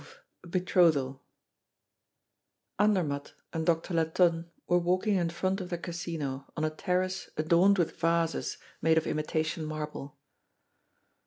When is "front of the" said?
5.29-5.77